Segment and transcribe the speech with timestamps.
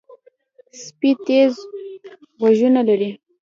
[0.83, 1.53] سپي تیز
[2.39, 3.09] غوږونه لري.